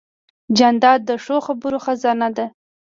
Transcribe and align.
جانداد 0.57 0.99
د 1.09 1.11
ښو 1.23 1.37
خبرو 1.47 1.77
خزانه 1.85 2.29
ده. 2.37 2.45